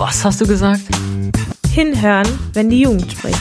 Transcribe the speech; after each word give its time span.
Was 0.00 0.24
hast 0.24 0.40
du 0.40 0.46
gesagt? 0.46 0.80
Hinhören, 1.68 2.26
wenn 2.54 2.70
die 2.70 2.80
Jugend 2.80 3.12
spricht. 3.12 3.38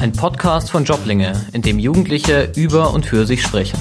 Ein 0.00 0.12
Podcast 0.12 0.70
von 0.70 0.84
Joblinge, 0.84 1.38
in 1.52 1.60
dem 1.60 1.78
Jugendliche 1.78 2.50
über 2.56 2.94
und 2.94 3.04
für 3.04 3.26
sich 3.26 3.42
sprechen. 3.42 3.78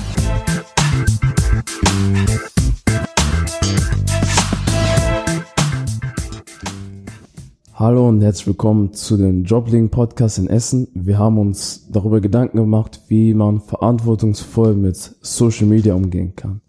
Hallo 7.74 8.10
und 8.10 8.22
herzlich 8.22 8.48
willkommen 8.48 8.92
zu 8.92 9.16
dem 9.16 9.46
Jobling 9.46 9.88
Podcast 9.88 10.40
in 10.40 10.48
Essen. 10.50 10.90
Wir 10.94 11.20
haben 11.20 11.38
uns 11.38 11.88
darüber 11.90 12.20
Gedanken 12.20 12.58
gemacht, 12.58 13.04
wie 13.08 13.34
man 13.34 13.62
verantwortungsvoll 13.62 14.76
mit 14.76 14.98
Social 15.22 15.68
Media 15.68 15.94
umgehen 15.94 16.36
kann. 16.36 16.60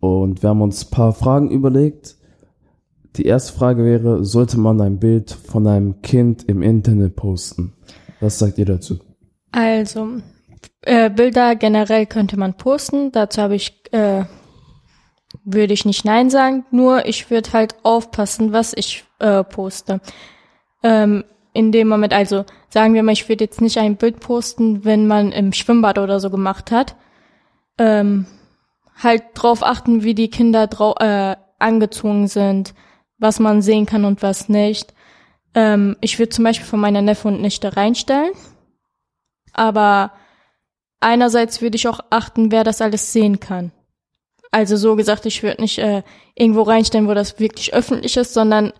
Und 0.00 0.42
wir 0.42 0.50
haben 0.50 0.62
uns 0.62 0.84
ein 0.84 0.90
paar 0.90 1.12
Fragen 1.12 1.52
überlegt. 1.52 2.15
Die 3.16 3.24
erste 3.24 3.52
Frage 3.52 3.84
wäre, 3.84 4.24
sollte 4.24 4.58
man 4.58 4.80
ein 4.80 4.98
Bild 4.98 5.30
von 5.30 5.66
einem 5.66 6.02
Kind 6.02 6.44
im 6.44 6.62
Internet 6.62 7.16
posten? 7.16 7.72
Was 8.20 8.38
sagt 8.38 8.58
ihr 8.58 8.66
dazu? 8.66 8.98
Also, 9.52 10.08
äh, 10.82 11.10
Bilder 11.10 11.56
generell 11.56 12.06
könnte 12.06 12.36
man 12.38 12.54
posten. 12.54 13.12
Dazu 13.12 13.40
habe 13.40 13.54
ich, 13.54 13.82
äh, 13.92 14.24
würde 15.44 15.72
ich 15.72 15.84
nicht 15.84 16.04
Nein 16.04 16.28
sagen. 16.28 16.66
Nur 16.70 17.06
ich 17.06 17.30
würde 17.30 17.52
halt 17.52 17.76
aufpassen, 17.82 18.52
was 18.52 18.74
ich 18.74 19.04
äh, 19.18 19.42
poste. 19.44 20.00
Ähm, 20.82 21.24
in 21.54 21.72
dem 21.72 21.88
Moment, 21.88 22.12
also 22.12 22.44
sagen 22.68 22.92
wir 22.92 23.02
mal, 23.02 23.12
ich 23.12 23.28
würde 23.30 23.44
jetzt 23.44 23.62
nicht 23.62 23.78
ein 23.78 23.96
Bild 23.96 24.20
posten, 24.20 24.84
wenn 24.84 25.06
man 25.06 25.32
im 25.32 25.54
Schwimmbad 25.54 25.98
oder 25.98 26.20
so 26.20 26.28
gemacht 26.28 26.70
hat. 26.70 26.96
Ähm, 27.78 28.26
halt 29.02 29.22
drauf 29.34 29.62
achten, 29.62 30.02
wie 30.02 30.14
die 30.14 30.28
Kinder 30.28 30.68
äh, 31.00 31.36
angezogen 31.58 32.28
sind, 32.28 32.74
was 33.18 33.40
man 33.40 33.62
sehen 33.62 33.86
kann 33.86 34.04
und 34.04 34.22
was 34.22 34.48
nicht. 34.48 34.94
Ähm, 35.54 35.96
ich 36.00 36.18
würde 36.18 36.30
zum 36.30 36.44
Beispiel 36.44 36.66
von 36.66 36.80
meiner 36.80 37.02
Neffe 37.02 37.28
und 37.28 37.40
Nichte 37.40 37.76
reinstellen. 37.76 38.32
Aber 39.52 40.12
einerseits 41.00 41.62
würde 41.62 41.76
ich 41.76 41.88
auch 41.88 42.00
achten, 42.10 42.50
wer 42.50 42.64
das 42.64 42.80
alles 42.80 43.12
sehen 43.12 43.40
kann. 43.40 43.72
Also 44.50 44.76
so 44.76 44.96
gesagt, 44.96 45.26
ich 45.26 45.42
würde 45.42 45.62
nicht 45.62 45.78
äh, 45.78 46.02
irgendwo 46.34 46.62
reinstellen, 46.62 47.08
wo 47.08 47.14
das 47.14 47.38
wirklich 47.40 47.74
öffentlich 47.74 48.16
ist, 48.16 48.34
sondern 48.34 48.72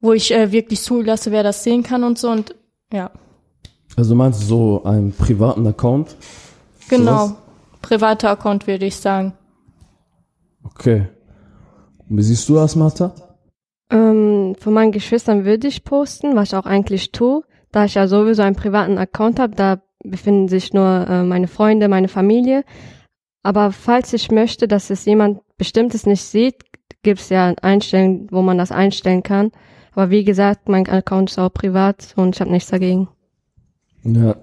wo 0.00 0.12
ich 0.12 0.32
äh, 0.32 0.52
wirklich 0.52 0.82
zulasse, 0.82 1.30
wer 1.30 1.42
das 1.42 1.64
sehen 1.64 1.82
kann 1.82 2.04
und 2.04 2.18
so 2.18 2.30
und 2.30 2.54
ja. 2.92 3.10
Also 3.96 4.14
meinst 4.14 4.42
du 4.42 4.46
so 4.46 4.84
einen 4.84 5.12
privaten 5.12 5.66
Account? 5.66 6.16
Genau. 6.88 7.26
Sowas? 7.28 7.38
Privater 7.82 8.30
Account 8.30 8.66
würde 8.66 8.86
ich 8.86 8.96
sagen. 8.96 9.32
Okay. 10.64 11.08
Und 12.08 12.18
wie 12.18 12.22
siehst 12.22 12.48
du 12.48 12.54
das, 12.54 12.76
Martha? 12.76 13.12
Ähm, 13.90 14.54
von 14.58 14.72
meinen 14.72 14.92
Geschwistern 14.92 15.44
würde 15.44 15.68
ich 15.68 15.84
posten, 15.84 16.36
was 16.36 16.48
ich 16.48 16.56
auch 16.56 16.66
eigentlich 16.66 17.12
tue. 17.12 17.42
Da 17.72 17.84
ich 17.84 17.94
ja 17.94 18.08
sowieso 18.08 18.42
einen 18.42 18.56
privaten 18.56 18.98
Account 18.98 19.38
habe, 19.38 19.54
da 19.54 19.82
befinden 20.04 20.48
sich 20.48 20.72
nur 20.72 21.06
äh, 21.08 21.22
meine 21.24 21.48
Freunde, 21.48 21.88
meine 21.88 22.08
Familie. 22.08 22.64
Aber 23.42 23.72
falls 23.72 24.12
ich 24.12 24.30
möchte, 24.30 24.68
dass 24.68 24.90
es 24.90 25.04
jemand 25.04 25.40
Bestimmtes 25.56 26.06
nicht 26.06 26.22
sieht, 26.22 26.64
gibt 27.02 27.20
es 27.20 27.28
ja 27.28 27.54
Einstellungen, 27.62 28.28
wo 28.30 28.42
man 28.42 28.58
das 28.58 28.72
einstellen 28.72 29.22
kann. 29.22 29.50
Aber 29.92 30.10
wie 30.10 30.24
gesagt, 30.24 30.68
mein 30.68 30.88
Account 30.88 31.30
ist 31.30 31.38
auch 31.38 31.52
privat 31.52 32.14
und 32.16 32.36
ich 32.36 32.40
habe 32.40 32.50
nichts 32.50 32.70
dagegen. 32.70 33.08
Ja. 34.04 34.36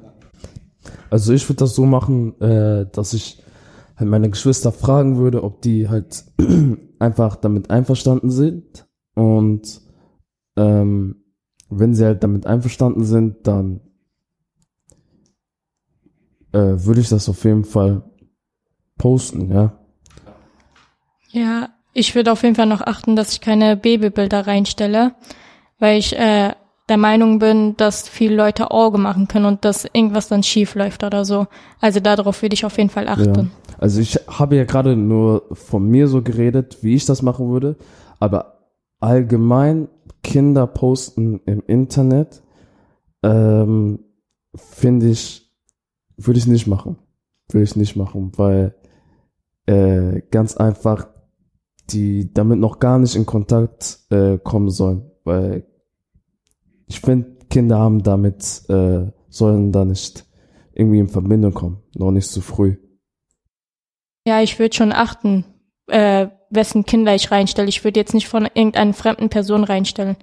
Also 1.09 1.33
ich 1.33 1.47
würde 1.47 1.59
das 1.59 1.75
so 1.75 1.85
machen, 1.85 2.39
äh, 2.41 2.87
dass 2.91 3.13
ich 3.13 3.41
halt 3.95 4.09
meine 4.09 4.29
Geschwister 4.29 4.71
fragen 4.71 5.17
würde, 5.17 5.43
ob 5.43 5.61
die 5.61 5.87
halt 5.87 6.25
einfach 6.99 7.37
damit 7.37 7.69
einverstanden 7.69 8.29
sind. 8.29 8.85
Und 9.15 9.81
ähm, 10.55 11.23
wenn 11.69 11.95
sie 11.95 12.05
halt 12.05 12.23
damit 12.23 12.45
einverstanden 12.45 13.03
sind, 13.03 13.47
dann 13.47 13.81
äh, 16.51 16.85
würde 16.85 17.01
ich 17.01 17.09
das 17.09 17.27
auf 17.27 17.43
jeden 17.43 17.65
Fall 17.65 18.03
posten, 18.97 19.51
ja. 19.51 19.77
Ja, 21.29 21.69
ich 21.93 22.15
würde 22.15 22.31
auf 22.31 22.43
jeden 22.43 22.55
Fall 22.55 22.65
noch 22.65 22.81
achten, 22.81 23.15
dass 23.15 23.33
ich 23.33 23.41
keine 23.41 23.75
Babybilder 23.75 24.47
reinstelle, 24.47 25.15
weil 25.79 25.97
ich 25.97 26.17
äh, 26.17 26.53
der 26.87 26.97
Meinung 26.97 27.39
bin, 27.39 27.75
dass 27.77 28.07
viele 28.07 28.35
Leute 28.35 28.71
Auge 28.71 28.97
machen 28.97 29.27
können 29.27 29.45
und 29.45 29.65
dass 29.65 29.85
irgendwas 29.85 30.27
dann 30.27 30.43
schief 30.43 30.75
läuft 30.75 31.03
oder 31.03 31.25
so. 31.25 31.47
Also 31.81 31.99
darauf 31.99 32.41
würde 32.41 32.53
ich 32.53 32.65
auf 32.65 32.77
jeden 32.77 32.89
Fall 32.89 33.07
achten. 33.07 33.51
Ja. 33.51 33.75
Also 33.79 33.99
ich 33.99 34.15
habe 34.27 34.55
ja 34.55 34.63
gerade 34.65 34.95
nur 34.95 35.43
von 35.51 35.87
mir 35.87 36.07
so 36.07 36.21
geredet, 36.21 36.77
wie 36.81 36.95
ich 36.95 37.05
das 37.05 37.21
machen 37.21 37.49
würde, 37.49 37.75
aber 38.19 38.54
allgemein 38.99 39.89
Kinder 40.23 40.67
posten 40.67 41.41
im 41.45 41.61
Internet 41.67 42.41
ähm, 43.23 43.99
finde 44.55 45.09
ich, 45.09 45.51
würde 46.17 46.39
ich 46.39 46.47
nicht 46.47 46.67
machen. 46.67 46.97
Würde 47.49 47.63
ich 47.63 47.75
nicht 47.75 47.95
machen, 47.95 48.31
weil 48.37 48.75
äh, 49.67 50.21
ganz 50.31 50.57
einfach 50.57 51.07
die 51.89 52.33
damit 52.33 52.59
noch 52.59 52.79
gar 52.79 52.97
nicht 52.97 53.15
in 53.15 53.25
Kontakt 53.25 53.99
äh, 54.09 54.39
kommen 54.39 54.69
sollen, 54.69 55.11
weil 55.23 55.67
ich 56.87 56.99
finde, 56.99 57.35
Kinder 57.49 57.77
haben 57.77 58.01
damit, 58.01 58.63
äh, 58.69 59.11
sollen 59.29 59.71
da 59.71 59.85
nicht 59.85 60.25
irgendwie 60.73 60.99
in 60.99 61.07
Verbindung 61.07 61.53
kommen, 61.53 61.83
noch 61.95 62.11
nicht 62.11 62.29
zu 62.29 62.41
früh. 62.41 62.77
Ja, 64.27 64.41
ich 64.41 64.57
würde 64.57 64.75
schon 64.75 64.91
achten, 64.91 65.45
äh, 65.87 66.27
wessen 66.55 66.85
Kinder 66.85 67.13
ich 67.15 67.31
reinstelle. 67.31 67.69
Ich 67.69 67.83
würde 67.83 67.99
jetzt 67.99 68.13
nicht 68.13 68.27
von 68.27 68.47
irgendeiner 68.53 68.93
fremden 68.93 69.29
Person 69.29 69.63
reinstellen. 69.63 70.17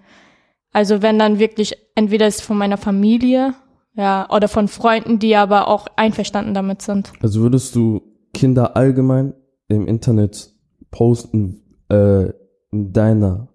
Also 0.73 1.03
wenn 1.03 1.19
dann 1.19 1.39
wirklich, 1.39 1.77
entweder 1.95 2.27
ist 2.27 2.41
es 2.41 2.47
von 2.47 2.57
meiner 2.57 2.79
Familie, 2.79 3.55
ja, 3.95 4.29
oder 4.31 4.49
von 4.49 4.69
Freunden, 4.69 5.19
die 5.19 5.37
aber 5.37 5.69
auch 5.69 5.87
einverstanden 5.97 6.55
damit 6.55 6.83
sind. 6.83 7.13
Also 7.21 7.43
würdest 7.43 7.75
du 7.75 8.01
Kinder 8.33 8.77
allgemein 8.77 9.35
im 9.69 9.87
Internet 9.87 10.51
posten 10.91 11.63
äh, 11.91 12.31
in 12.71 12.93
deiner, 12.93 13.49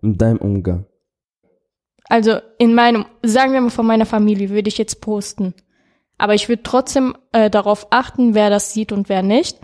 in 0.00 0.16
deinem 0.16 0.38
Umgang? 0.38 0.86
Also 2.08 2.38
in 2.58 2.74
meinem, 2.74 3.04
sagen 3.22 3.52
wir 3.52 3.60
mal 3.60 3.70
von 3.70 3.86
meiner 3.86 4.06
Familie, 4.06 4.50
würde 4.50 4.68
ich 4.68 4.78
jetzt 4.78 5.00
posten. 5.00 5.54
Aber 6.18 6.34
ich 6.34 6.48
würde 6.48 6.62
trotzdem 6.62 7.14
äh, 7.32 7.50
darauf 7.50 7.88
achten, 7.90 8.34
wer 8.34 8.48
das 8.48 8.72
sieht 8.72 8.92
und 8.92 9.08
wer 9.08 9.22
nicht. 9.22 9.58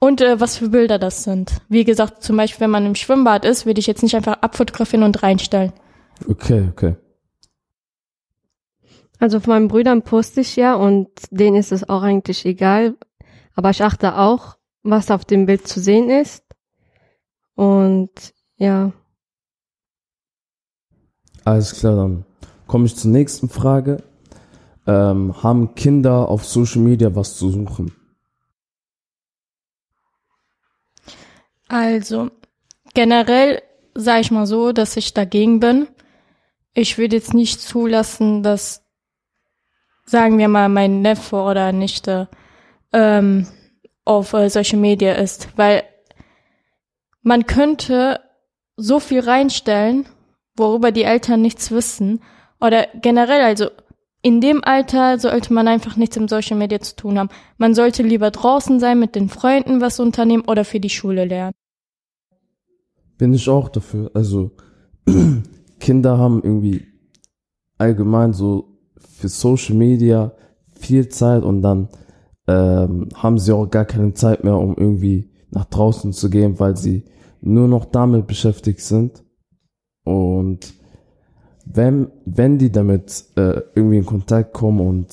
Und 0.00 0.22
äh, 0.22 0.40
was 0.40 0.56
für 0.56 0.70
Bilder 0.70 0.98
das 0.98 1.24
sind. 1.24 1.60
Wie 1.68 1.84
gesagt, 1.84 2.22
zum 2.22 2.38
Beispiel, 2.38 2.62
wenn 2.62 2.70
man 2.70 2.86
im 2.86 2.94
Schwimmbad 2.94 3.44
ist, 3.44 3.66
würde 3.66 3.80
ich 3.80 3.86
jetzt 3.86 4.02
nicht 4.02 4.16
einfach 4.16 4.38
abfotografieren 4.40 5.04
und 5.04 5.22
reinstellen. 5.22 5.72
Okay, 6.26 6.68
okay. 6.70 6.96
Also 9.18 9.38
von 9.40 9.52
meinen 9.52 9.68
Brüdern 9.68 10.00
poste 10.00 10.40
ich 10.40 10.56
ja 10.56 10.74
und 10.74 11.08
denen 11.30 11.56
ist 11.56 11.70
es 11.70 11.86
auch 11.86 12.02
eigentlich 12.02 12.46
egal. 12.46 12.96
Aber 13.54 13.68
ich 13.68 13.84
achte 13.84 14.16
auch, 14.16 14.56
was 14.82 15.10
auf 15.10 15.26
dem 15.26 15.44
Bild 15.44 15.68
zu 15.68 15.80
sehen 15.80 16.08
ist. 16.08 16.44
Und 17.54 18.10
ja. 18.56 18.92
Alles 21.44 21.74
klar, 21.74 21.96
dann 21.96 22.24
komme 22.66 22.86
ich 22.86 22.96
zur 22.96 23.10
nächsten 23.10 23.50
Frage. 23.50 24.02
Ähm, 24.86 25.42
haben 25.42 25.74
Kinder 25.74 26.30
auf 26.30 26.46
Social 26.46 26.80
Media 26.80 27.14
was 27.14 27.36
zu 27.36 27.50
suchen? 27.50 27.92
Also, 31.70 32.32
generell 32.94 33.62
sage 33.94 34.22
ich 34.22 34.32
mal 34.32 34.44
so, 34.46 34.72
dass 34.72 34.96
ich 34.96 35.14
dagegen 35.14 35.60
bin. 35.60 35.86
Ich 36.74 36.98
würde 36.98 37.14
jetzt 37.14 37.32
nicht 37.32 37.60
zulassen, 37.60 38.42
dass, 38.42 38.84
sagen 40.04 40.36
wir 40.38 40.48
mal, 40.48 40.68
mein 40.68 41.00
Neffe 41.00 41.36
oder 41.36 41.70
Nichte 41.70 42.28
ähm, 42.92 43.46
auf 44.04 44.32
äh, 44.32 44.50
Social 44.50 44.80
Media 44.80 45.12
ist, 45.12 45.56
weil 45.56 45.84
man 47.22 47.46
könnte 47.46 48.20
so 48.74 48.98
viel 48.98 49.20
reinstellen, 49.20 50.06
worüber 50.56 50.90
die 50.90 51.04
Eltern 51.04 51.40
nichts 51.40 51.70
wissen. 51.70 52.20
Oder 52.60 52.88
generell, 53.00 53.42
also 53.42 53.70
in 54.22 54.40
dem 54.40 54.64
Alter 54.64 55.20
sollte 55.20 55.52
man 55.52 55.68
einfach 55.68 55.94
nichts 55.94 56.16
im 56.16 56.26
Social 56.26 56.56
Media 56.56 56.80
zu 56.80 56.96
tun 56.96 57.16
haben. 57.16 57.30
Man 57.58 57.74
sollte 57.74 58.02
lieber 58.02 58.32
draußen 58.32 58.80
sein, 58.80 58.98
mit 58.98 59.14
den 59.14 59.28
Freunden 59.28 59.80
was 59.80 60.00
unternehmen 60.00 60.44
oder 60.48 60.64
für 60.64 60.80
die 60.80 60.90
Schule 60.90 61.26
lernen. 61.26 61.54
Bin 63.20 63.34
ich 63.34 63.50
auch 63.50 63.68
dafür. 63.68 64.10
Also 64.14 64.52
Kinder 65.78 66.16
haben 66.16 66.42
irgendwie 66.42 66.86
allgemein 67.76 68.32
so 68.32 68.78
für 68.96 69.28
Social 69.28 69.76
Media 69.76 70.32
viel 70.72 71.06
Zeit 71.10 71.42
und 71.42 71.60
dann 71.60 71.90
ähm, 72.46 73.10
haben 73.14 73.38
sie 73.38 73.54
auch 73.54 73.68
gar 73.68 73.84
keine 73.84 74.14
Zeit 74.14 74.42
mehr, 74.42 74.56
um 74.56 74.74
irgendwie 74.74 75.28
nach 75.50 75.66
draußen 75.66 76.14
zu 76.14 76.30
gehen, 76.30 76.58
weil 76.60 76.78
sie 76.78 77.04
nur 77.42 77.68
noch 77.68 77.84
damit 77.84 78.26
beschäftigt 78.26 78.80
sind. 78.80 79.22
Und 80.04 80.72
wenn, 81.66 82.10
wenn 82.24 82.56
die 82.56 82.72
damit 82.72 83.26
äh, 83.36 83.60
irgendwie 83.74 83.98
in 83.98 84.06
Kontakt 84.06 84.54
kommen 84.54 84.80
und 84.80 85.08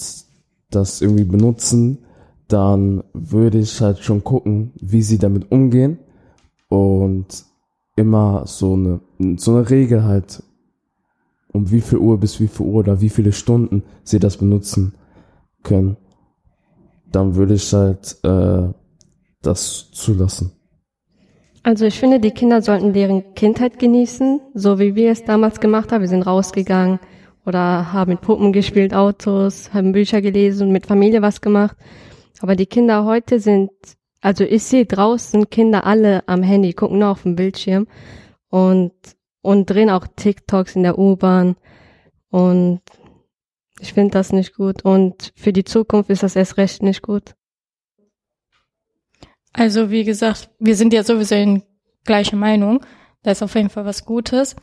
das 0.69 1.01
irgendwie 1.01 1.25
benutzen, 1.25 2.05
dann 2.47 3.03
würde 3.11 3.59
ich 3.59 3.81
halt 3.81 3.99
schon 3.99 4.23
gucken, 4.23 4.71
wie 4.79 5.01
sie 5.01 5.17
damit 5.17 5.51
umgehen. 5.51 5.99
Und 6.69 7.46
immer 7.97 8.43
so 8.45 8.73
eine, 8.73 9.01
so 9.37 9.55
eine 9.55 9.69
Regel 9.69 10.03
halt, 10.03 10.41
um 11.51 11.69
wie 11.71 11.81
viel 11.81 11.97
Uhr 11.97 12.17
bis 12.19 12.39
wie 12.39 12.47
viel 12.47 12.65
Uhr 12.65 12.75
oder 12.75 13.01
wie 13.01 13.09
viele 13.09 13.33
Stunden 13.33 13.83
sie 14.03 14.19
das 14.19 14.37
benutzen 14.37 14.93
können, 15.63 15.97
dann 17.11 17.35
würde 17.35 17.55
ich 17.55 17.73
halt 17.73 18.17
äh, 18.23 18.69
das 19.41 19.91
zulassen. 19.91 20.51
Also 21.63 21.85
ich 21.85 21.99
finde, 21.99 22.19
die 22.19 22.31
Kinder 22.31 22.61
sollten 22.61 22.93
deren 22.93 23.33
Kindheit 23.33 23.79
genießen, 23.79 24.39
so 24.53 24.79
wie 24.79 24.95
wir 24.95 25.11
es 25.11 25.25
damals 25.25 25.59
gemacht 25.59 25.91
haben. 25.91 26.01
Wir 26.01 26.07
sind 26.07 26.25
rausgegangen 26.25 26.99
oder 27.45 27.91
haben 27.91 28.11
mit 28.11 28.21
Puppen 28.21 28.53
gespielt, 28.53 28.93
Autos, 28.93 29.73
haben 29.73 29.91
Bücher 29.91 30.21
gelesen 30.21 30.67
und 30.67 30.73
mit 30.73 30.85
Familie 30.85 31.21
was 31.21 31.41
gemacht. 31.41 31.75
Aber 32.39 32.55
die 32.55 32.67
Kinder 32.67 33.03
heute 33.05 33.39
sind, 33.39 33.71
also 34.21 34.43
ich 34.43 34.63
sehe 34.63 34.85
draußen 34.85 35.49
Kinder 35.49 35.85
alle 35.85 36.27
am 36.27 36.43
Handy, 36.43 36.73
gucken 36.73 36.99
nur 36.99 37.09
auf 37.09 37.23
dem 37.23 37.35
Bildschirm 37.35 37.87
und, 38.49 38.93
und 39.41 39.69
drehen 39.69 39.89
auch 39.89 40.07
TikToks 40.15 40.75
in 40.75 40.83
der 40.83 40.97
U-Bahn. 40.97 41.55
Und 42.29 42.81
ich 43.79 43.93
finde 43.93 44.11
das 44.11 44.33
nicht 44.33 44.55
gut. 44.55 44.83
Und 44.83 45.31
für 45.35 45.53
die 45.53 45.63
Zukunft 45.63 46.09
ist 46.09 46.23
das 46.23 46.35
erst 46.35 46.57
recht 46.57 46.81
nicht 46.81 47.01
gut. 47.01 47.35
Also 49.53 49.91
wie 49.91 50.03
gesagt, 50.03 50.49
wir 50.59 50.75
sind 50.75 50.93
ja 50.93 51.03
sowieso 51.03 51.35
in 51.35 51.63
gleicher 52.03 52.37
Meinung. 52.37 52.85
Da 53.23 53.31
ist 53.31 53.43
auf 53.43 53.55
jeden 53.55 53.69
Fall 53.69 53.85
was 53.85 54.05
Gutes. 54.05 54.55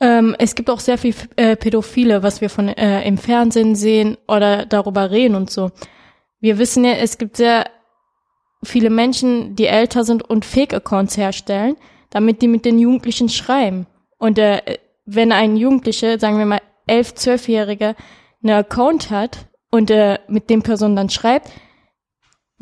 Ähm, 0.00 0.34
es 0.38 0.54
gibt 0.54 0.70
auch 0.70 0.80
sehr 0.80 0.98
viel 0.98 1.14
äh, 1.36 1.56
Pädophile, 1.56 2.22
was 2.22 2.40
wir 2.40 2.50
von 2.50 2.68
äh, 2.68 3.06
im 3.06 3.16
Fernsehen 3.16 3.76
sehen 3.76 4.16
oder 4.26 4.66
darüber 4.66 5.10
reden 5.10 5.34
und 5.34 5.50
so. 5.50 5.70
Wir 6.40 6.58
wissen 6.58 6.84
ja, 6.84 6.94
es 6.94 7.16
gibt 7.16 7.36
sehr 7.36 7.66
viele 8.64 8.90
Menschen, 8.90 9.56
die 9.56 9.66
älter 9.66 10.04
sind 10.04 10.22
und 10.22 10.44
Fake-Accounts 10.44 11.16
herstellen, 11.16 11.76
damit 12.10 12.42
die 12.42 12.48
mit 12.48 12.64
den 12.64 12.78
Jugendlichen 12.78 13.28
schreiben. 13.28 13.86
Und 14.18 14.38
äh, 14.38 14.78
wenn 15.06 15.32
ein 15.32 15.56
Jugendliche, 15.56 16.18
sagen 16.18 16.38
wir 16.38 16.46
mal 16.46 16.62
elf, 16.86 17.14
zwölfjährige, 17.14 17.94
einen 18.42 18.56
Account 18.56 19.10
hat 19.10 19.46
und 19.70 19.90
äh, 19.90 20.18
mit 20.28 20.50
dem 20.50 20.62
Person 20.62 20.96
dann 20.96 21.10
schreibt, 21.10 21.50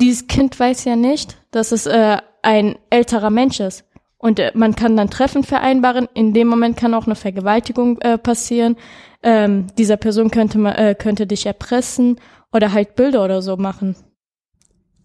dieses 0.01 0.27
Kind 0.27 0.59
weiß 0.59 0.85
ja 0.85 0.95
nicht, 0.95 1.37
dass 1.51 1.71
es 1.71 1.85
äh, 1.85 2.17
ein 2.41 2.77
älterer 2.89 3.29
Mensch 3.29 3.59
ist. 3.59 3.85
Und 4.17 4.39
äh, 4.39 4.51
man 4.53 4.75
kann 4.75 4.97
dann 4.97 5.09
Treffen 5.09 5.43
vereinbaren. 5.43 6.07
In 6.13 6.33
dem 6.33 6.47
Moment 6.47 6.77
kann 6.77 6.93
auch 6.93 7.05
eine 7.05 7.15
Vergewaltigung 7.15 7.99
äh, 8.01 8.17
passieren. 8.17 8.77
Ähm, 9.21 9.67
dieser 9.77 9.97
Person 9.97 10.31
könnte 10.31 10.59
äh, 10.59 10.95
könnte 10.95 11.27
dich 11.27 11.45
erpressen 11.45 12.19
oder 12.51 12.71
halt 12.71 12.95
Bilder 12.95 13.23
oder 13.23 13.41
so 13.41 13.57
machen. 13.57 13.95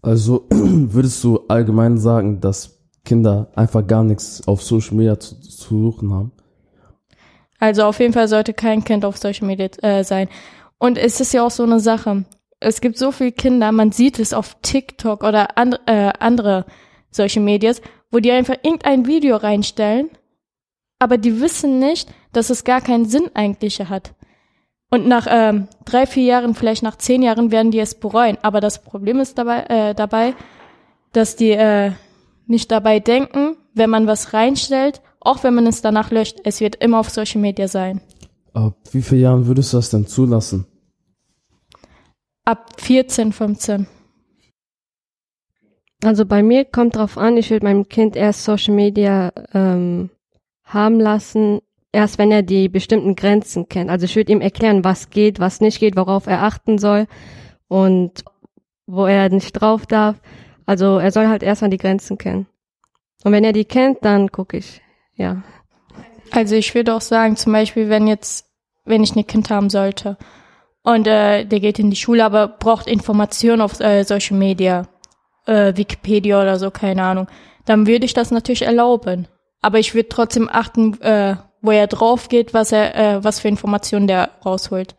Also 0.01 0.45
würdest 0.49 1.23
du 1.23 1.41
allgemein 1.47 1.97
sagen, 1.97 2.41
dass 2.41 2.79
Kinder 3.05 3.49
einfach 3.55 3.85
gar 3.85 4.03
nichts 4.03 4.47
auf 4.47 4.61
Social 4.63 4.95
Media 4.95 5.19
zu, 5.19 5.39
zu 5.41 5.91
suchen 5.91 6.13
haben? 6.13 6.31
Also 7.59 7.83
auf 7.83 7.99
jeden 7.99 8.13
Fall 8.13 8.27
sollte 8.27 8.53
kein 8.53 8.83
Kind 8.83 9.03
auf 9.03 9.17
Social 9.17 9.47
Media 9.47 9.67
äh, 9.81 10.03
sein. 10.03 10.29
Und 10.77 10.97
es 10.97 11.19
ist 11.19 11.33
ja 11.33 11.45
auch 11.45 11.51
so 11.51 11.63
eine 11.63 11.79
Sache. 11.79 12.23
Es 12.61 12.81
gibt 12.81 12.97
so 12.97 13.11
viele 13.11 13.31
Kinder, 13.31 13.71
man 13.71 13.91
sieht 13.91 14.19
es 14.19 14.33
auf 14.33 14.57
TikTok 14.61 15.23
oder 15.23 15.57
and, 15.57 15.79
äh, 15.85 16.11
andere 16.19 16.65
solche 17.11 17.39
Medias, 17.39 17.81
wo 18.11 18.19
die 18.19 18.31
einfach 18.31 18.55
irgendein 18.63 19.07
Video 19.07 19.37
reinstellen, 19.37 20.09
aber 20.99 21.17
die 21.17 21.41
wissen 21.41 21.79
nicht, 21.79 22.13
dass 22.33 22.49
es 22.49 22.63
gar 22.63 22.81
keinen 22.81 23.05
Sinn 23.05 23.29
eigentlich 23.33 23.79
hat. 23.79 24.13
Und 24.91 25.07
nach 25.07 25.27
ähm, 25.29 25.67
drei, 25.85 26.07
vier 26.07 26.23
Jahren, 26.23 26.55
vielleicht 26.55 26.83
nach 26.83 26.97
zehn 26.97 27.21
Jahren 27.21 27.51
werden 27.51 27.71
die 27.71 27.79
es 27.79 27.95
bereuen. 27.95 28.37
Aber 28.41 28.59
das 28.59 28.81
Problem 28.81 29.19
ist 29.19 29.37
dabei, 29.37 29.63
äh, 29.69 29.93
dabei 29.93 30.33
dass 31.11 31.35
die 31.35 31.51
äh, 31.51 31.91
nicht 32.47 32.71
dabei 32.71 32.99
denken, 32.99 33.57
wenn 33.73 33.89
man 33.89 34.07
was 34.07 34.33
reinstellt, 34.33 35.01
auch 35.19 35.43
wenn 35.43 35.55
man 35.55 35.67
es 35.67 35.81
danach 35.81 36.11
löscht, 36.11 36.39
es 36.43 36.61
wird 36.61 36.75
immer 36.75 36.99
auf 36.99 37.09
Social 37.09 37.41
Media 37.41 37.67
sein. 37.67 38.01
Ab 38.53 38.77
wie 38.91 39.01
vielen 39.01 39.21
Jahren 39.21 39.47
würdest 39.47 39.73
du 39.73 39.77
das 39.77 39.89
denn 39.89 40.07
zulassen? 40.07 40.65
Ab 42.45 42.81
14, 42.81 43.31
15. 43.31 43.87
Also 46.03 46.25
bei 46.25 46.41
mir 46.41 46.65
kommt 46.65 46.95
drauf 46.95 47.17
an, 47.17 47.37
ich 47.37 47.51
würde 47.51 47.65
meinem 47.65 47.89
Kind 47.89 48.15
erst 48.15 48.43
Social 48.43 48.73
Media 48.73 49.31
ähm, 49.53 50.09
haben 50.63 50.99
lassen, 50.99 51.59
erst 51.91 52.17
wenn 52.17 52.31
er 52.31 52.43
die 52.43 52.69
bestimmten 52.69 53.15
Grenzen 53.15 53.67
kennt. 53.69 53.89
Also 53.89 54.05
ich 54.05 54.15
würde 54.15 54.31
ihm 54.31 54.41
erklären, 54.41 54.83
was 54.83 55.09
geht, 55.09 55.39
was 55.39 55.61
nicht 55.61 55.79
geht, 55.79 55.95
worauf 55.95 56.27
er 56.27 56.43
achten 56.43 56.77
soll 56.77 57.07
und 57.67 58.23
wo 58.85 59.05
er 59.05 59.29
nicht 59.29 59.53
drauf 59.53 59.85
darf. 59.85 60.19
Also 60.65 60.99
er 60.99 61.11
soll 61.11 61.27
halt 61.27 61.43
erstmal 61.43 61.71
die 61.71 61.77
Grenzen 61.77 62.17
kennen. 62.17 62.47
Und 63.23 63.31
wenn 63.31 63.43
er 63.43 63.53
die 63.53 63.65
kennt, 63.65 63.99
dann 64.01 64.31
gucke 64.31 64.57
ich, 64.57 64.81
ja. 65.15 65.43
Also 66.31 66.55
ich 66.55 66.73
würde 66.75 66.93
auch 66.93 67.01
sagen, 67.01 67.35
zum 67.35 67.53
Beispiel, 67.53 67.89
wenn 67.89 68.07
jetzt, 68.07 68.45
wenn 68.85 69.03
ich 69.03 69.15
ein 69.15 69.27
Kind 69.27 69.49
haben 69.49 69.69
sollte 69.69 70.17
und 70.83 71.07
äh, 71.07 71.43
der 71.45 71.59
geht 71.59 71.79
in 71.79 71.89
die 71.89 71.97
Schule, 71.97 72.23
aber 72.23 72.47
braucht 72.47 72.87
Informationen 72.87 73.61
auf 73.61 73.79
äh, 73.79 74.03
Social 74.03 74.37
Media, 74.37 74.87
äh, 75.47 75.75
Wikipedia 75.75 76.41
oder 76.41 76.57
so, 76.59 76.71
keine 76.71 77.03
Ahnung, 77.03 77.27
dann 77.65 77.87
würde 77.87 78.05
ich 78.05 78.13
das 78.13 78.31
natürlich 78.31 78.61
erlauben. 78.61 79.27
Aber 79.61 79.79
ich 79.79 79.93
würde 79.93 80.09
trotzdem 80.09 80.47
achten, 80.49 81.01
äh, 81.01 81.35
wo 81.61 81.71
er 81.71 81.87
drauf 81.87 82.29
geht, 82.29 82.53
was 82.53 82.71
er, 82.71 82.95
äh, 82.95 83.23
was 83.23 83.39
für 83.39 83.47
Informationen 83.47 84.07
der 84.07 84.31
rausholt. 84.45 84.95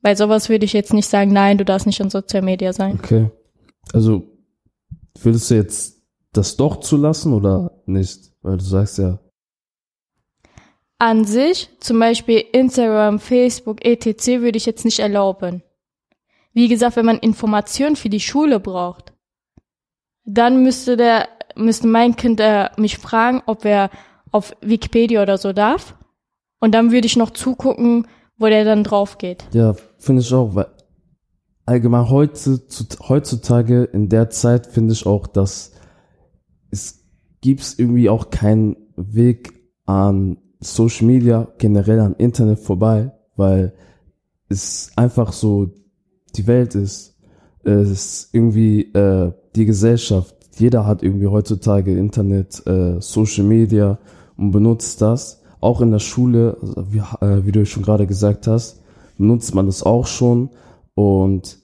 Bei 0.00 0.14
sowas 0.14 0.48
würde 0.48 0.64
ich 0.64 0.72
jetzt 0.72 0.92
nicht 0.92 1.08
sagen, 1.08 1.32
nein, 1.32 1.58
du 1.58 1.64
darfst 1.64 1.86
nicht 1.86 2.00
in 2.00 2.10
Social 2.10 2.42
Media 2.42 2.72
sein. 2.72 2.98
Okay. 3.02 3.30
Also 3.92 4.28
würdest 5.20 5.50
du 5.50 5.54
jetzt 5.54 6.02
das 6.32 6.56
doch 6.56 6.80
zulassen 6.80 7.32
oder 7.32 7.82
nicht? 7.86 8.32
Weil 8.42 8.58
du 8.58 8.64
sagst 8.64 8.98
ja. 8.98 9.18
An 10.98 11.24
sich, 11.24 11.68
zum 11.80 11.98
Beispiel 12.00 12.44
Instagram, 12.52 13.20
Facebook, 13.20 13.84
etc., 13.84 14.40
würde 14.40 14.58
ich 14.58 14.66
jetzt 14.66 14.84
nicht 14.84 14.98
erlauben. 14.98 15.62
Wie 16.52 16.68
gesagt, 16.68 16.96
wenn 16.96 17.06
man 17.06 17.18
Informationen 17.18 17.94
für 17.94 18.08
die 18.08 18.20
Schule 18.20 18.58
braucht, 18.58 19.12
dann 20.24 20.62
müsste 20.62 20.96
der, 20.96 21.28
müsste 21.54 21.86
mein 21.86 22.16
Kind 22.16 22.40
äh, 22.40 22.68
mich 22.76 22.98
fragen, 22.98 23.42
ob 23.46 23.64
er 23.64 23.90
auf 24.30 24.54
Wikipedia 24.60 25.22
oder 25.22 25.38
so 25.38 25.52
darf. 25.52 25.94
Und 26.60 26.74
dann 26.74 26.90
würde 26.90 27.06
ich 27.06 27.16
noch 27.16 27.30
zugucken, 27.30 28.06
wo 28.36 28.46
der 28.46 28.64
dann 28.64 28.84
drauf 28.84 29.18
geht. 29.18 29.44
Ja, 29.52 29.74
finde 29.98 30.22
ich 30.22 30.32
auch, 30.32 30.54
weil 30.54 30.66
allgemein 31.66 32.08
heute, 32.08 32.60
heutzutage 33.08 33.84
in 33.84 34.08
der 34.08 34.30
Zeit 34.30 34.66
finde 34.66 34.94
ich 34.94 35.06
auch, 35.06 35.26
dass 35.26 35.72
es 36.70 37.04
gibt 37.40 37.74
irgendwie 37.78 38.08
auch 38.08 38.30
keinen 38.30 38.76
Weg 38.96 39.52
an 39.86 40.38
Social 40.60 41.06
Media, 41.06 41.48
generell 41.58 42.00
an 42.00 42.14
Internet 42.14 42.58
vorbei, 42.58 43.12
weil 43.36 43.74
es 44.48 44.90
einfach 44.96 45.32
so 45.32 45.70
die 46.36 46.46
Welt 46.46 46.74
ist. 46.74 47.16
Es 47.62 47.90
ist 47.90 48.34
irgendwie 48.34 48.92
äh, 48.92 49.32
die 49.54 49.66
Gesellschaft. 49.66 50.34
Jeder 50.56 50.86
hat 50.86 51.02
irgendwie 51.02 51.26
heutzutage 51.26 51.96
Internet, 51.96 52.66
äh, 52.66 53.00
Social 53.00 53.44
Media 53.44 53.98
und 54.38 54.52
benutzt 54.52 55.02
das. 55.02 55.42
Auch 55.60 55.80
in 55.80 55.90
der 55.90 55.98
Schule, 55.98 56.56
wie, 56.88 57.02
äh, 57.24 57.44
wie 57.44 57.52
du 57.52 57.66
schon 57.66 57.82
gerade 57.82 58.06
gesagt 58.06 58.46
hast, 58.46 58.80
benutzt 59.18 59.54
man 59.54 59.66
das 59.66 59.82
auch 59.82 60.06
schon 60.06 60.50
und 60.94 61.58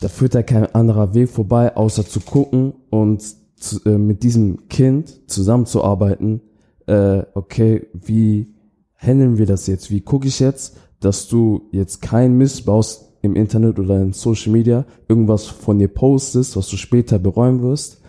da 0.00 0.08
führt 0.08 0.34
ja 0.34 0.44
kein 0.44 0.72
anderer 0.74 1.12
Weg 1.14 1.28
vorbei, 1.28 1.76
außer 1.76 2.06
zu 2.06 2.20
gucken 2.20 2.72
und 2.90 3.22
zu, 3.56 3.84
äh, 3.84 3.98
mit 3.98 4.22
diesem 4.22 4.68
Kind 4.68 5.28
zusammenzuarbeiten. 5.28 6.40
Äh, 6.86 7.24
okay, 7.34 7.88
wie 7.92 8.54
handeln 8.96 9.38
wir 9.38 9.46
das 9.46 9.66
jetzt? 9.66 9.90
Wie 9.90 10.00
gucke 10.00 10.28
ich 10.28 10.38
jetzt, 10.38 10.76
dass 11.00 11.26
du 11.26 11.62
jetzt 11.72 12.00
kein 12.00 12.38
Mist 12.38 12.64
baust 12.64 13.12
im 13.22 13.34
Internet 13.34 13.80
oder 13.80 14.00
in 14.00 14.12
Social 14.12 14.52
Media, 14.52 14.84
irgendwas 15.08 15.46
von 15.46 15.80
dir 15.80 15.88
postest, 15.88 16.56
was 16.56 16.68
du 16.68 16.76
später 16.76 17.18
bereuen 17.18 17.62
wirst, 17.62 18.00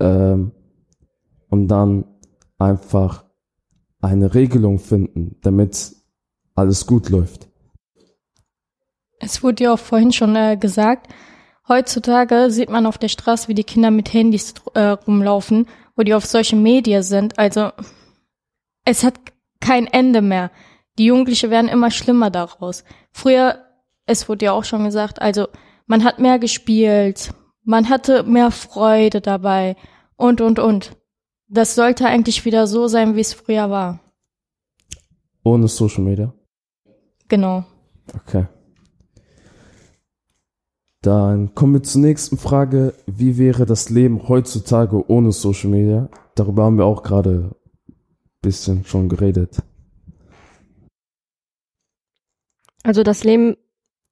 ähm, 0.00 0.52
und 1.50 1.68
dann 1.68 2.04
einfach 2.58 3.24
eine 4.00 4.34
Regelung 4.34 4.78
finden, 4.78 5.36
damit 5.42 5.94
alles 6.54 6.86
gut 6.86 7.08
läuft. 7.08 7.48
Es 9.18 9.42
wurde 9.42 9.64
ja 9.64 9.74
auch 9.74 9.78
vorhin 9.78 10.12
schon 10.12 10.36
äh, 10.36 10.56
gesagt, 10.56 11.08
heutzutage 11.68 12.50
sieht 12.50 12.68
man 12.68 12.86
auf 12.86 12.98
der 12.98 13.08
Straße, 13.08 13.48
wie 13.48 13.54
die 13.54 13.64
Kinder 13.64 13.90
mit 13.90 14.12
Handys 14.12 14.54
äh, 14.74 14.80
rumlaufen, 14.80 15.66
wo 15.96 16.02
die 16.02 16.14
auf 16.14 16.26
solche 16.26 16.56
Medien 16.56 17.02
sind. 17.02 17.38
Also 17.38 17.70
es 18.84 19.02
hat 19.02 19.14
kein 19.60 19.86
Ende 19.86 20.20
mehr. 20.20 20.50
Die 20.98 21.06
Jugendlichen 21.06 21.50
werden 21.50 21.68
immer 21.68 21.90
schlimmer 21.90 22.30
daraus. 22.30 22.84
Früher, 23.12 23.58
es 24.06 24.28
wurde 24.28 24.46
ja 24.46 24.52
auch 24.52 24.64
schon 24.64 24.84
gesagt, 24.84 25.22
also 25.22 25.48
man 25.86 26.04
hat 26.04 26.18
mehr 26.18 26.38
gespielt, 26.38 27.32
man 27.62 27.88
hatte 27.88 28.22
mehr 28.24 28.50
Freude 28.50 29.20
dabei 29.20 29.76
und, 30.16 30.40
und, 30.40 30.58
und. 30.58 30.96
Das 31.48 31.74
sollte 31.74 32.06
eigentlich 32.06 32.44
wieder 32.44 32.66
so 32.66 32.88
sein, 32.88 33.16
wie 33.16 33.20
es 33.20 33.32
früher 33.32 33.70
war. 33.70 34.00
Ohne 35.42 35.68
Social 35.68 36.02
Media? 36.02 36.32
Genau. 37.28 37.64
Okay. 38.14 38.46
Dann 41.02 41.54
kommen 41.54 41.74
wir 41.74 41.82
zur 41.82 42.00
nächsten 42.00 42.38
Frage. 42.38 42.94
Wie 43.06 43.36
wäre 43.36 43.66
das 43.66 43.90
Leben 43.90 44.26
heutzutage 44.26 45.10
ohne 45.10 45.32
Social 45.32 45.68
Media? 45.68 46.08
Darüber 46.34 46.64
haben 46.64 46.78
wir 46.78 46.86
auch 46.86 47.02
gerade 47.02 47.54
bisschen 48.40 48.84
schon 48.84 49.08
geredet. 49.08 49.62
Also 52.82 53.02
das 53.02 53.24
Leben 53.24 53.56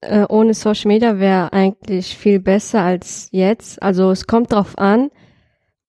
äh, 0.01 0.27
ohne 0.29 0.55
Social 0.55 0.89
Media 0.89 1.19
wäre 1.19 1.53
eigentlich 1.53 2.17
viel 2.17 2.41
besser 2.41 2.83
als 2.83 3.29
jetzt. 3.31 3.83
Also 3.83 4.11
es 4.11 4.27
kommt 4.27 4.53
drauf 4.53 4.79
an. 4.79 5.11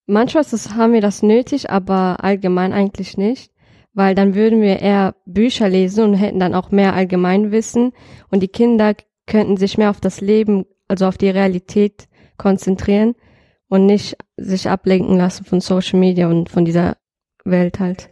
Manchmal 0.05 0.43
das, 0.49 0.75
haben 0.75 0.93
wir 0.93 1.01
das 1.01 1.23
nötig, 1.23 1.69
aber 1.69 2.23
allgemein 2.23 2.73
eigentlich 2.73 3.17
nicht, 3.17 3.51
weil 3.93 4.15
dann 4.15 4.35
würden 4.35 4.61
wir 4.61 4.79
eher 4.79 5.15
Bücher 5.25 5.69
lesen 5.69 6.03
und 6.03 6.13
hätten 6.15 6.39
dann 6.39 6.55
auch 6.55 6.71
mehr 6.71 6.93
Allgemeinwissen 6.93 7.93
und 8.29 8.41
die 8.41 8.47
Kinder 8.49 8.95
könnten 9.27 9.57
sich 9.57 9.77
mehr 9.77 9.89
auf 9.89 10.01
das 10.01 10.19
Leben, 10.19 10.65
also 10.87 11.05
auf 11.05 11.17
die 11.17 11.29
Realität 11.29 12.07
konzentrieren 12.37 13.15
und 13.69 13.85
nicht 13.85 14.17
sich 14.35 14.69
ablenken 14.69 15.17
lassen 15.17 15.45
von 15.45 15.61
Social 15.61 15.99
Media 15.99 16.27
und 16.27 16.49
von 16.49 16.65
dieser 16.65 16.97
Welt 17.45 17.79
halt. 17.79 18.09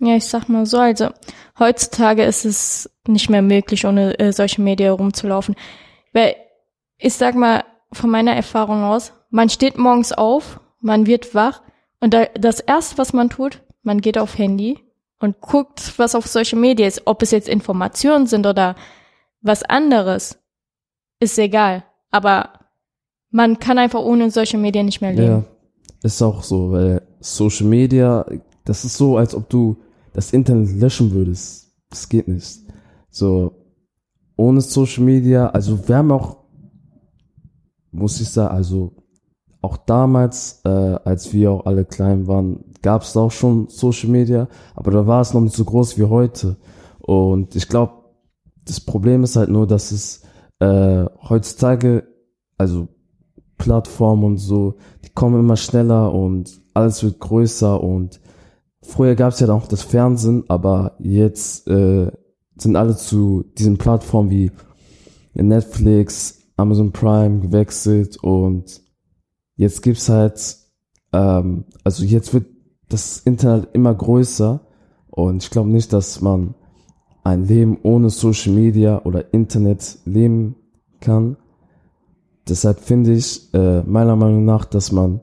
Ja, 0.00 0.14
ich 0.14 0.26
sag 0.26 0.48
mal 0.48 0.64
so, 0.64 0.78
also 0.78 1.08
heutzutage 1.58 2.22
ist 2.22 2.44
es 2.44 2.88
nicht 3.06 3.30
mehr 3.30 3.42
möglich, 3.42 3.84
ohne 3.84 4.16
äh, 4.18 4.32
solche 4.32 4.62
Medien 4.62 4.92
rumzulaufen. 4.92 5.56
Weil 6.12 6.36
ich 6.98 7.14
sag 7.14 7.34
mal 7.34 7.64
von 7.92 8.10
meiner 8.10 8.34
Erfahrung 8.34 8.84
aus, 8.84 9.12
man 9.30 9.48
steht 9.48 9.76
morgens 9.76 10.12
auf, 10.12 10.60
man 10.80 11.06
wird 11.06 11.34
wach 11.34 11.62
und 12.00 12.14
da, 12.14 12.26
das 12.38 12.60
erste, 12.60 12.98
was 12.98 13.12
man 13.12 13.30
tut, 13.30 13.62
man 13.82 14.00
geht 14.00 14.18
auf 14.18 14.38
Handy 14.38 14.78
und 15.18 15.40
guckt, 15.40 15.94
was 15.98 16.14
auf 16.14 16.26
Social 16.26 16.58
Media 16.58 16.86
ist. 16.86 17.02
Ob 17.06 17.22
es 17.22 17.30
jetzt 17.30 17.48
Informationen 17.48 18.26
sind 18.26 18.46
oder 18.46 18.76
was 19.40 19.62
anderes, 19.62 20.38
ist 21.20 21.38
egal. 21.38 21.84
Aber 22.10 22.52
man 23.30 23.58
kann 23.58 23.78
einfach 23.78 24.00
ohne 24.00 24.30
solche 24.30 24.58
Medien 24.58 24.86
nicht 24.86 25.00
mehr 25.00 25.12
leben. 25.12 25.26
Ja, 25.26 25.44
ist 26.02 26.22
auch 26.22 26.42
so, 26.42 26.72
weil 26.72 27.02
Social 27.20 27.66
Media, 27.66 28.24
das 28.64 28.84
ist 28.84 28.96
so, 28.96 29.16
als 29.16 29.34
ob 29.34 29.48
du 29.48 29.78
das 30.12 30.32
Internet 30.32 30.70
löschen 30.80 31.10
würdest. 31.12 31.72
Das 31.90 32.08
geht 32.08 32.28
nicht. 32.28 32.60
So, 33.10 33.52
ohne 34.36 34.60
Social 34.60 35.04
Media, 35.04 35.48
also 35.48 35.88
wir 35.88 35.96
haben 35.96 36.12
auch, 36.12 36.44
muss 37.90 38.20
ich 38.20 38.28
sagen, 38.28 38.54
also 38.54 38.94
auch 39.60 39.76
damals, 39.76 40.60
äh, 40.64 40.68
als 40.68 41.32
wir 41.32 41.50
auch 41.50 41.66
alle 41.66 41.84
klein 41.84 42.26
waren, 42.26 42.64
gab 42.82 43.02
es 43.02 43.16
auch 43.16 43.32
schon 43.32 43.68
Social 43.68 44.08
Media, 44.08 44.48
aber 44.74 44.90
da 44.90 45.06
war 45.06 45.20
es 45.20 45.34
noch 45.34 45.40
nicht 45.40 45.56
so 45.56 45.64
groß 45.64 45.98
wie 45.98 46.04
heute. 46.04 46.56
Und 47.00 47.56
ich 47.56 47.68
glaube, 47.68 47.92
das 48.64 48.80
Problem 48.80 49.24
ist 49.24 49.36
halt 49.36 49.48
nur, 49.48 49.66
dass 49.66 49.90
es 49.90 50.22
äh, 50.60 51.06
heutzutage, 51.28 52.06
also 52.56 52.88
Plattformen 53.56 54.24
und 54.24 54.36
so, 54.38 54.76
die 55.04 55.10
kommen 55.10 55.40
immer 55.40 55.56
schneller 55.56 56.14
und 56.14 56.60
alles 56.74 57.02
wird 57.02 57.18
größer 57.18 57.82
und 57.82 58.20
früher 58.82 59.16
gab 59.16 59.32
es 59.32 59.40
ja 59.40 59.48
auch 59.48 59.66
das 59.66 59.82
Fernsehen, 59.82 60.44
aber 60.48 60.96
jetzt 61.00 61.66
äh, 61.66 62.12
sind 62.56 62.76
alle 62.76 62.96
zu 62.96 63.44
diesen 63.58 63.78
Plattformen 63.78 64.30
wie 64.30 64.52
Netflix, 65.34 66.38
Amazon 66.56 66.92
Prime 66.92 67.40
gewechselt 67.40 68.16
und 68.22 68.80
jetzt 69.58 69.82
gibt's 69.82 70.08
halt, 70.08 70.56
ähm, 71.12 71.64
also 71.84 72.04
jetzt 72.04 72.32
wird 72.32 72.46
das 72.88 73.18
Internet 73.20 73.74
immer 73.74 73.94
größer 73.94 74.60
und 75.10 75.42
ich 75.42 75.50
glaube 75.50 75.68
nicht, 75.68 75.92
dass 75.92 76.22
man 76.22 76.54
ein 77.24 77.44
Leben 77.44 77.78
ohne 77.82 78.08
Social 78.08 78.52
Media 78.52 79.02
oder 79.04 79.34
Internet 79.34 79.98
leben 80.06 80.54
kann. 81.00 81.36
Deshalb 82.48 82.80
finde 82.80 83.12
ich 83.12 83.52
äh, 83.52 83.82
meiner 83.82 84.16
Meinung 84.16 84.46
nach, 84.46 84.64
dass 84.64 84.90
man 84.92 85.20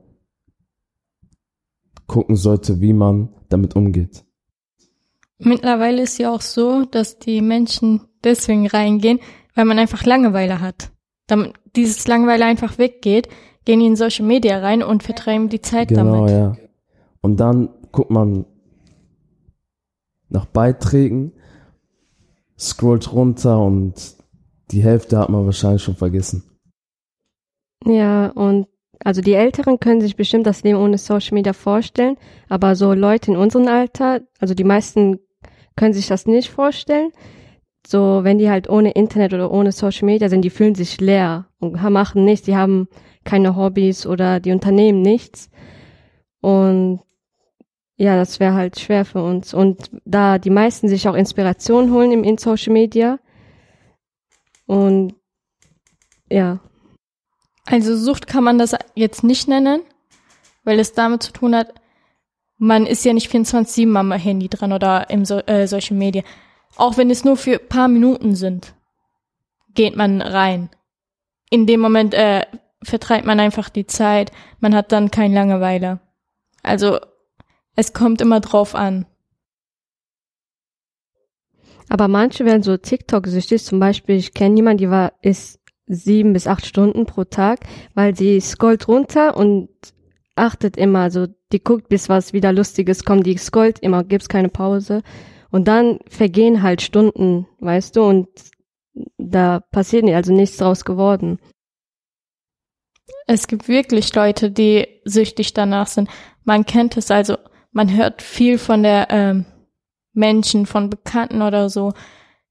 gucken 2.06 2.36
sollte, 2.36 2.82
wie 2.82 2.94
man 2.94 3.30
damit 3.50 3.75
umgeht. 3.75 4.24
Mittlerweile 5.39 6.04
ist 6.04 6.20
ja 6.20 6.32
auch 6.32 6.42
so, 6.42 6.86
dass 6.86 7.18
die 7.18 7.42
Menschen 7.42 8.01
deswegen 8.24 8.68
reingehen, 8.68 9.20
weil 9.56 9.65
man 9.65 9.80
einfach 9.80 10.06
Langeweile 10.06 10.60
hat. 10.60 10.92
Damit 11.25 11.54
dieses 11.75 12.08
Langeweile 12.08 12.46
einfach 12.46 12.77
weggeht, 12.77 13.27
gehen 13.65 13.79
die 13.79 13.88
in 13.88 13.95
Social 13.95 14.25
Media 14.25 14.60
rein 14.60 14.84
und 14.84 15.03
vertreiben 15.03 15.50
die 15.50 15.62
Zeit 15.62 15.89
Genau, 15.89 16.25
damit. 16.27 16.31
ja. 16.31 16.57
Und 17.22 17.39
dann 17.39 17.69
guckt 17.91 18.12
man 18.12 18.45
nach 20.29 20.45
Beiträgen, 20.45 21.31
scrollt 22.57 23.12
runter 23.12 23.60
und 23.60 23.93
die 24.72 24.84
Hälfte 24.84 25.17
hat 25.19 25.29
man 25.29 25.45
wahrscheinlich 25.45 25.84
schon 25.84 25.95
vergessen. 25.95 26.43
Ja, 27.86 28.27
und 28.27 28.67
also 29.03 29.22
die 29.22 29.34
Älteren 29.34 29.79
können 29.79 30.01
sich 30.01 30.15
bestimmt 30.15 30.48
das 30.48 30.63
Leben 30.63 30.79
ohne 30.79 30.98
Social 30.98 31.34
Media 31.36 31.53
vorstellen, 31.53 32.17
aber 32.50 32.75
so 32.75 32.93
Leute 32.93 33.31
in 33.31 33.38
unserem 33.38 33.67
Alter, 33.67 34.22
also 34.39 34.53
die 34.53 34.63
meisten 34.63 35.19
können 35.75 35.93
sich 35.93 36.07
das 36.07 36.25
nicht 36.25 36.50
vorstellen. 36.50 37.12
So, 37.86 38.22
wenn 38.24 38.39
die 38.39 38.50
halt 38.50 38.67
ohne 38.69 38.91
Internet 38.91 39.34
oder 39.34 39.51
ohne 39.51 39.72
Social 39.72 40.05
Media 40.05 40.29
sind, 40.29 40.41
die 40.41 40.50
fühlen 40.50 40.74
sich 40.74 41.00
leer 41.00 41.48
und 41.60 41.79
machen 41.91 42.25
nichts, 42.25 42.45
die 42.45 42.55
haben 42.55 42.88
keine 43.25 43.55
Hobbys 43.55 44.05
oder 44.05 44.39
die 44.39 44.51
unternehmen 44.51 45.01
nichts. 45.01 45.50
Und 46.41 47.01
ja, 47.98 48.15
das 48.15 48.39
wäre 48.39 48.53
halt 48.53 48.79
schwer 48.79 49.05
für 49.05 49.24
uns. 49.24 49.53
Und 49.53 49.89
da 50.05 50.38
die 50.38 50.50
meisten 50.50 50.88
sich 50.88 51.08
auch 51.08 51.15
Inspiration 51.15 51.91
holen 51.91 52.12
im 52.12 52.24
in 52.24 52.38
Social 52.38 52.74
Media. 52.74 53.20
Und 54.65 55.15
ja. 56.29 56.60
Also 57.65 57.96
Sucht 57.98 58.27
kann 58.27 58.44
man 58.44 58.60
das 58.60 58.75
jetzt 58.94 59.24
nicht 59.24 59.48
nennen, 59.48 59.82
weil 60.63 60.79
es 60.79 60.94
damit 60.94 61.24
zu 61.24 61.32
tun 61.32 61.55
hat, 61.55 61.74
man 62.58 62.86
ist 62.86 63.03
ja 63.03 63.13
nicht 63.13 63.32
24-7 63.32 63.96
am 63.96 64.12
Handy 64.12 64.48
dran 64.48 64.72
oder 64.72 65.10
im 65.10 65.25
so 65.25 65.39
äh, 65.39 65.67
Social 65.67 65.98
Media. 65.98 66.24
Auch 66.77 66.98
wenn 66.98 67.10
es 67.10 67.25
nur 67.25 67.38
für 67.38 67.58
paar 67.58 67.88
Minuten 67.88 68.36
sind, 68.36 68.75
geht 69.74 69.96
man 69.96 70.22
rein. 70.22 70.70
In 71.50 71.65
dem 71.65 71.79
Moment 71.79 72.13
äh, 72.13 72.46
vertreibt 72.86 73.25
man 73.25 73.39
einfach 73.39 73.70
die 73.70 73.88
Zeit, 73.88 74.32
man 74.60 74.75
hat 74.75 74.92
dann 74.92 75.12
kein 75.12 75.34
Langeweile. 75.34 76.00
Also 76.63 77.00
es 77.75 77.94
kommt 77.94 78.22
immer 78.22 78.39
drauf 78.39 78.75
an. 78.75 79.06
Aber 81.89 82.08
manche 82.08 82.46
werden 82.46 82.63
so 82.63 82.77
TikTok-süchtig. 82.77 83.63
Zum 83.63 83.80
Beispiel, 83.80 84.15
ich 84.15 84.34
kenne 84.34 84.56
jemanden, 84.56 84.80
die 84.80 84.89
war, 84.89 85.13
ist 85.22 85.60
sieben 85.88 86.34
bis 86.34 86.48
acht 86.48 86.65
Stunden 86.65 87.06
pro 87.06 87.25
Tag, 87.25 87.60
weil 87.94 88.15
sie 88.15 88.39
scrollt 88.42 88.88
runter 88.88 89.38
und 89.38 89.70
achtet 90.36 90.77
immer, 90.77 91.12
so 91.12 91.27
die 91.51 91.63
guckt, 91.63 91.89
bis 91.89 92.10
was 92.10 92.34
wieder 92.34 92.51
Lustiges 92.51 93.04
kommt, 93.04 93.25
die 93.25 93.38
scrollt 93.38 93.80
immer, 93.80 94.04
gibt's 94.04 94.30
keine 94.30 94.50
Pause. 94.50 95.04
Und 95.51 95.68
dann 95.68 96.00
vergehen 96.10 96.63
halt 96.63 96.82
Stunden, 96.82 97.48
weißt 97.60 97.96
du, 97.96 98.04
und 98.04 98.27
da 99.18 99.60
passiert 99.72 100.04
nicht, 100.06 100.15
also 100.15 100.34
nichts 100.34 100.58
draus 100.58 100.86
geworden. 100.86 101.39
Es 103.27 103.48
gibt 103.48 103.67
wirklich 103.67 104.13
Leute, 104.13 104.51
die 104.51 104.88
süchtig 105.03 105.53
danach 105.53 105.88
sind. 105.88 106.10
Man 106.44 106.65
kennt 106.65 106.96
es 106.98 107.10
also, 107.10 107.38
man 107.72 107.96
hört 107.96 108.22
viel 108.22 108.58
von 108.58 108.84
der 108.84 109.08
ähm, 109.10 109.46
Menschen, 110.13 110.65
von 110.65 110.89
Bekannten 110.89 111.41
oder 111.41 111.70
so. 111.70 111.94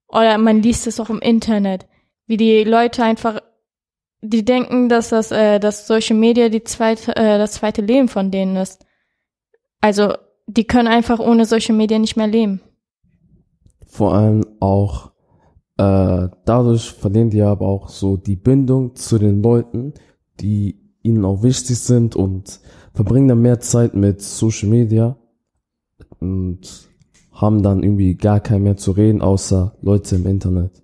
Oder 0.08 0.38
man 0.38 0.62
liest 0.62 0.86
es 0.86 1.00
auch 1.00 1.10
im 1.10 1.20
Internet, 1.20 1.86
wie 2.26 2.36
die 2.36 2.64
Leute 2.64 3.04
einfach, 3.04 3.40
die 4.20 4.44
denken, 4.44 4.88
dass 4.88 5.10
das, 5.10 5.30
äh, 5.30 5.60
dass 5.60 5.86
Social 5.86 6.16
Media 6.16 6.48
die 6.48 6.64
zweite, 6.64 7.14
äh, 7.16 7.38
das 7.38 7.52
zweite 7.52 7.82
Leben 7.82 8.08
von 8.08 8.30
denen 8.30 8.56
ist. 8.56 8.84
Also, 9.80 10.14
die 10.46 10.64
können 10.64 10.88
einfach 10.88 11.20
ohne 11.20 11.46
Social 11.46 11.74
Media 11.74 11.98
nicht 11.98 12.16
mehr 12.16 12.26
leben. 12.26 12.60
Vor 13.86 14.14
allem 14.14 14.44
auch 14.60 15.12
äh, 15.76 16.28
dadurch 16.44 16.92
verlieren 16.92 17.30
die 17.30 17.42
aber 17.42 17.66
auch 17.66 17.88
so 17.88 18.16
die 18.16 18.36
Bindung 18.36 18.94
zu 18.94 19.18
den 19.18 19.42
Leuten, 19.42 19.94
die 20.40 20.80
ihnen 21.02 21.24
auch 21.24 21.42
wichtig 21.42 21.78
sind 21.78 22.16
und 22.16 22.60
verbringen 22.94 23.28
dann 23.28 23.42
mehr 23.42 23.60
Zeit 23.60 23.94
mit 23.94 24.22
Social 24.22 24.68
Media 24.68 25.16
und 26.20 26.88
haben 27.32 27.62
dann 27.62 27.82
irgendwie 27.82 28.14
gar 28.14 28.40
kein 28.40 28.62
mehr 28.62 28.76
zu 28.76 28.92
reden, 28.92 29.20
außer 29.20 29.76
Leute 29.82 30.16
im 30.16 30.26
Internet. 30.26 30.82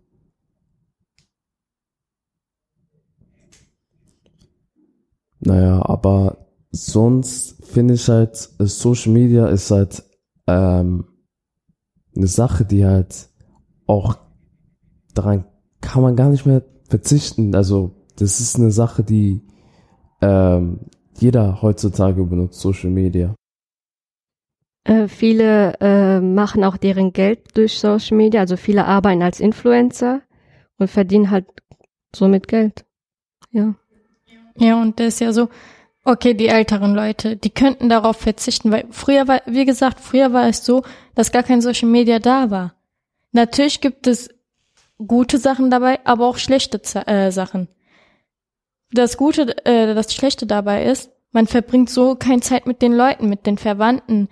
Naja, 5.39 5.81
aber 5.87 6.49
sonst 6.71 7.65
finde 7.65 7.95
ich 7.95 8.09
halt, 8.09 8.51
äh, 8.59 8.67
Social 8.67 9.13
Media 9.13 9.47
ist 9.47 9.71
halt 9.71 10.03
ähm, 10.47 11.07
eine 12.15 12.27
Sache, 12.27 12.65
die 12.65 12.85
halt 12.85 13.31
auch 13.87 14.19
daran 15.15 15.45
kann 15.81 16.03
man 16.03 16.17
gar 16.17 16.29
nicht 16.29 16.45
mehr 16.45 16.63
verzichten. 16.89 17.55
Also 17.55 18.00
das 18.21 18.41
ist 18.41 18.57
eine 18.57 18.71
Sache, 18.71 19.03
die 19.03 19.41
ähm, 20.21 20.81
jeder 21.19 21.63
heutzutage 21.63 22.25
benutzt, 22.25 22.61
Social 22.61 22.91
Media. 22.91 23.35
Äh, 24.85 25.09
viele 25.09 25.75
äh, 25.81 26.21
machen 26.21 26.65
auch 26.65 26.77
deren 26.77 27.13
Geld 27.13 27.57
durch 27.57 27.79
Social 27.79 28.17
Media, 28.17 28.41
also 28.41 28.57
viele 28.57 28.87
arbeiten 28.87 29.23
als 29.23 29.41
Influencer 29.41 30.23
und 30.79 30.89
verdienen 30.89 31.31
halt 31.31 31.47
somit 32.15 32.49
Geld. 32.49 32.85
Ja. 33.51 33.75
Ja, 34.57 34.81
und 34.81 34.99
das 34.99 35.15
ist 35.15 35.21
ja 35.21 35.33
so, 35.33 35.49
Okay, 36.03 36.33
die 36.33 36.49
älteren 36.49 36.95
Leute, 36.95 37.37
die 37.37 37.51
könnten 37.51 37.91
darauf 37.91 38.17
verzichten, 38.17 38.73
weil 38.73 38.87
früher 38.91 39.29
war, 39.29 39.43
wie 39.45 39.67
gesagt, 39.67 40.01
früher 40.01 40.33
war 40.33 40.49
es 40.49 40.65
so, 40.65 40.83
dass 41.15 41.31
gar 41.31 41.43
kein 41.43 41.61
Social 41.61 41.89
Media 41.89 42.19
da 42.19 42.51
war. 42.51 42.75
Natürlich 43.33 43.81
gibt 43.83 44.07
es 44.07 44.31
gute 44.97 45.39
Sachen 45.39 45.71
dabei, 45.71 46.01
aber 46.05 46.27
auch 46.27 46.39
schlechte 46.39 46.81
äh, 47.07 47.31
Sachen. 47.31 47.69
Das 48.93 49.17
Gute, 49.17 49.65
äh, 49.65 49.95
das 49.95 50.15
Schlechte 50.15 50.47
dabei 50.47 50.85
ist, 50.85 51.11
man 51.33 51.47
verbringt 51.47 51.91
so 51.91 52.17
keine 52.17 52.41
Zeit 52.41 52.67
mit 52.67 52.83
den 52.83 52.93
Leuten, 52.93 53.29
mit 53.29 53.47
den 53.47 53.57
Verwandten. 53.57 54.29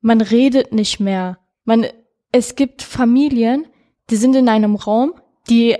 Man 0.00 0.20
redet 0.20 0.72
nicht 0.72 1.00
mehr. 1.00 1.38
Man, 1.64 1.86
es 2.32 2.54
gibt 2.54 2.82
Familien, 2.82 3.66
die 4.10 4.16
sind 4.16 4.36
in 4.36 4.48
einem 4.48 4.76
Raum, 4.76 5.14
die 5.48 5.78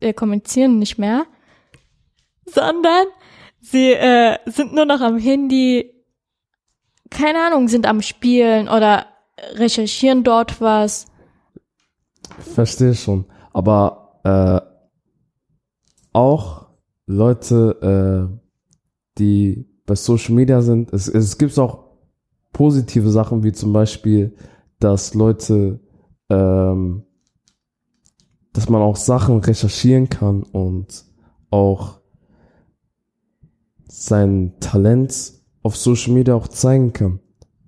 äh, 0.00 0.12
kommunizieren 0.12 0.78
nicht 0.78 0.98
mehr, 0.98 1.24
sondern 2.44 3.06
Sie 3.68 3.92
äh, 3.92 4.38
sind 4.46 4.74
nur 4.74 4.84
noch 4.84 5.00
am 5.00 5.18
Handy, 5.18 5.92
keine 7.10 7.46
Ahnung, 7.46 7.66
sind 7.66 7.84
am 7.84 8.00
Spielen 8.00 8.68
oder 8.68 9.06
recherchieren 9.54 10.22
dort 10.22 10.60
was. 10.60 11.06
Verstehe 12.38 12.94
schon. 12.94 13.24
Aber 13.52 14.20
äh, 14.22 14.60
auch 16.12 16.65
Leute, 17.06 18.30
äh, 18.32 19.18
die 19.18 19.66
bei 19.86 19.94
Social 19.94 20.34
Media 20.34 20.60
sind, 20.62 20.92
es, 20.92 21.08
es 21.08 21.38
gibt 21.38 21.58
auch 21.58 21.84
positive 22.52 23.10
Sachen, 23.10 23.44
wie 23.44 23.52
zum 23.52 23.72
Beispiel, 23.72 24.34
dass 24.80 25.14
Leute, 25.14 25.80
ähm, 26.28 27.04
dass 28.52 28.68
man 28.68 28.82
auch 28.82 28.96
Sachen 28.96 29.38
recherchieren 29.38 30.08
kann 30.08 30.42
und 30.42 31.04
auch 31.50 32.00
sein 33.86 34.54
Talent 34.60 35.34
auf 35.62 35.76
Social 35.76 36.12
Media 36.12 36.34
auch 36.34 36.48
zeigen 36.48 36.92
kann. 36.92 37.20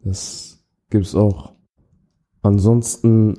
Das 0.03 0.65
gibt's 0.91 1.15
auch. 1.15 1.53
Ansonsten 2.43 3.39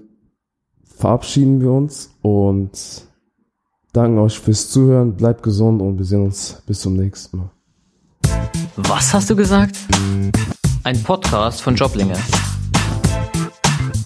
verabschieden 0.83 1.61
wir 1.61 1.71
uns 1.71 2.15
und 2.21 3.08
danken 3.93 4.19
euch 4.19 4.39
fürs 4.39 4.69
Zuhören. 4.69 5.15
Bleibt 5.15 5.41
gesund 5.43 5.81
und 5.81 5.97
wir 5.97 6.05
sehen 6.05 6.25
uns 6.25 6.61
bis 6.65 6.81
zum 6.81 6.95
nächsten 6.95 7.37
Mal. 7.37 7.49
Was 8.75 9.13
hast 9.13 9.29
du 9.29 9.35
gesagt? 9.35 9.77
Ein 10.83 11.01
Podcast 11.03 11.61
von 11.61 11.75
Joblinge. 11.75 12.15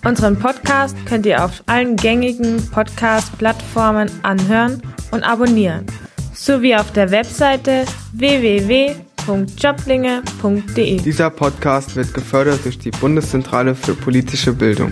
Unseren 0.06 0.38
Podcast 0.38 0.98
könnt 1.06 1.26
ihr 1.26 1.42
auf 1.44 1.64
allen 1.66 1.96
gängigen 1.96 2.62
Podcast-Plattformen 2.72 4.12
anhören 4.24 4.82
und 5.12 5.24
abonnieren 5.24 5.86
sowie 6.34 6.76
auf 6.76 6.92
der 6.92 7.10
Webseite 7.12 7.86
www.joblinge.de. 8.14 11.02
Dieser 11.02 11.30
Podcast 11.30 11.96
wird 11.96 12.14
gefördert 12.14 12.66
durch 12.66 12.80
die 12.80 12.92
Bundeszentrale 12.92 13.76
für 13.76 13.96
politische 13.96 14.52
Bildung. 14.52 14.90